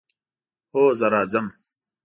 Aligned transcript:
هو، 0.73 0.83
زه 0.99 1.07
راځم 1.13 1.47